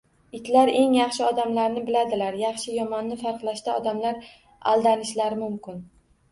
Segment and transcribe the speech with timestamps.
[0.35, 4.21] Itlar eng yaxshi odamlarni biladilar, yaxshi-yomonni farqlashda odamlar
[4.75, 5.83] aldanishlari mumkin